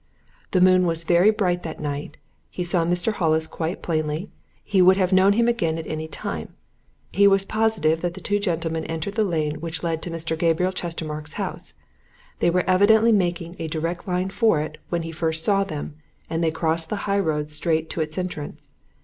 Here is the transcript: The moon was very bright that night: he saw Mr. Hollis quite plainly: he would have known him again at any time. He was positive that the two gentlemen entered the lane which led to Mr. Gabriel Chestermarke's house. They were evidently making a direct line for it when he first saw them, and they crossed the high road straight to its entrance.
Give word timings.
The 0.49 0.61
moon 0.61 0.87
was 0.87 1.03
very 1.03 1.29
bright 1.29 1.61
that 1.61 1.79
night: 1.79 2.17
he 2.49 2.63
saw 2.63 2.83
Mr. 2.83 3.13
Hollis 3.13 3.45
quite 3.45 3.83
plainly: 3.83 4.31
he 4.63 4.81
would 4.81 4.97
have 4.97 5.13
known 5.13 5.33
him 5.33 5.47
again 5.47 5.77
at 5.77 5.85
any 5.85 6.07
time. 6.07 6.55
He 7.11 7.27
was 7.27 7.45
positive 7.45 8.01
that 8.01 8.15
the 8.15 8.19
two 8.19 8.39
gentlemen 8.39 8.83
entered 8.85 9.13
the 9.13 9.23
lane 9.23 9.61
which 9.61 9.83
led 9.83 10.01
to 10.01 10.09
Mr. 10.09 10.35
Gabriel 10.35 10.71
Chestermarke's 10.71 11.33
house. 11.33 11.75
They 12.39 12.49
were 12.49 12.67
evidently 12.67 13.11
making 13.11 13.57
a 13.59 13.67
direct 13.67 14.07
line 14.07 14.31
for 14.31 14.59
it 14.59 14.79
when 14.89 15.03
he 15.03 15.11
first 15.11 15.43
saw 15.43 15.63
them, 15.63 15.93
and 16.31 16.43
they 16.43 16.49
crossed 16.49 16.89
the 16.89 16.95
high 17.05 17.19
road 17.19 17.51
straight 17.51 17.87
to 17.91 18.01
its 18.01 18.17
entrance. 18.17 18.71